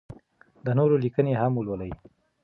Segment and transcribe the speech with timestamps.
[0.65, 1.91] د نورو لیکنې هم ولولئ.